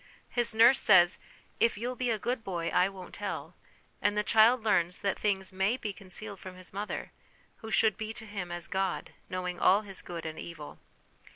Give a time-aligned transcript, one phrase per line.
[0.31, 1.19] His nurse says,"
[1.59, 3.53] If you'll be a good boy, I won't tell";
[4.01, 7.11] and the child learns that things may be concealed from his mother,
[7.57, 10.79] who should be to him as God, knowing all his good and evil.